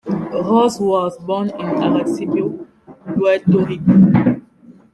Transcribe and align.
Ross 0.47 0.79
was 0.79 1.15
born 1.19 1.49
in 1.51 1.57
Arecibo, 1.83 2.65
Puerto 3.05 3.63
Rico. 3.63 4.41